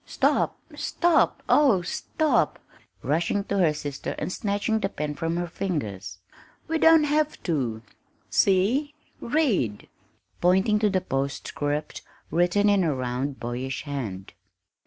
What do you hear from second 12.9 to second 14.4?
round, boyish hand.